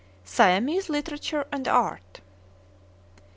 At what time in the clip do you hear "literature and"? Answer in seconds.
0.89-1.67